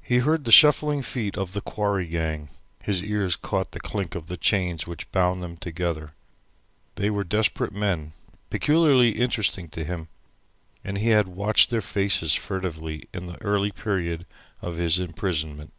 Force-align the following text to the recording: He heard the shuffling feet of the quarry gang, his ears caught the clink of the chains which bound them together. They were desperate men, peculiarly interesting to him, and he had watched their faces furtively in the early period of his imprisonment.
He 0.00 0.20
heard 0.20 0.44
the 0.44 0.50
shuffling 0.50 1.02
feet 1.02 1.36
of 1.36 1.52
the 1.52 1.60
quarry 1.60 2.06
gang, 2.06 2.48
his 2.82 3.02
ears 3.04 3.36
caught 3.36 3.72
the 3.72 3.78
clink 3.78 4.14
of 4.14 4.24
the 4.26 4.38
chains 4.38 4.86
which 4.86 5.12
bound 5.12 5.42
them 5.42 5.58
together. 5.58 6.14
They 6.94 7.10
were 7.10 7.24
desperate 7.24 7.74
men, 7.74 8.14
peculiarly 8.48 9.10
interesting 9.10 9.68
to 9.68 9.84
him, 9.84 10.08
and 10.82 10.96
he 10.96 11.10
had 11.10 11.28
watched 11.28 11.68
their 11.68 11.82
faces 11.82 12.32
furtively 12.32 13.06
in 13.12 13.26
the 13.26 13.42
early 13.42 13.70
period 13.70 14.24
of 14.62 14.76
his 14.78 14.98
imprisonment. 14.98 15.74